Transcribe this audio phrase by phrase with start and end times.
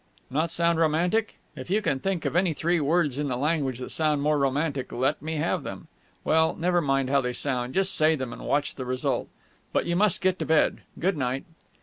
[0.31, 1.35] "Not sound romantic?
[1.55, 4.91] If you can think of any three words in the language that sound more romantic,
[4.91, 5.89] let me have them!
[6.23, 9.27] Well, never mind how they sound, just say them, and watch the result!
[9.71, 10.79] But you must get to bed.
[10.99, 11.45] Good night."